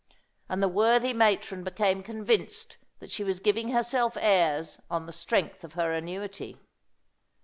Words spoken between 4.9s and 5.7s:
the strength